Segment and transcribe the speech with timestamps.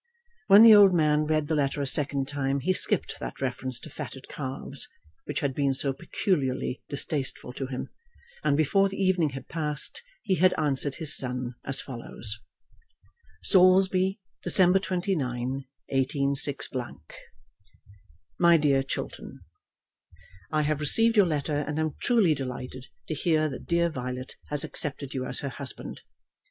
[0.47, 3.89] When the old man read the letter a second time, he skipped that reference to
[3.91, 4.89] fatted calves
[5.25, 7.87] which had been so peculiarly distasteful to him,
[8.43, 12.39] and before the evening had passed he had answered his son as follows;
[13.43, 16.69] Saulsby, December 29, 186.
[18.39, 19.41] MY DEAR CHILTERN,
[20.51, 24.63] I have received your letter, and am truly delighted to hear that dear Violet has
[24.63, 26.01] accepted you as her husband.